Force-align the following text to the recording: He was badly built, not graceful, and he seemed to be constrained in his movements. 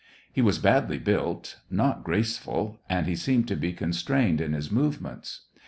He 0.33 0.41
was 0.41 0.57
badly 0.57 0.97
built, 0.97 1.59
not 1.69 2.03
graceful, 2.03 2.79
and 2.89 3.05
he 3.05 3.15
seemed 3.15 3.47
to 3.49 3.55
be 3.55 3.71
constrained 3.71 4.41
in 4.41 4.53
his 4.53 4.71
movements. 4.71 5.41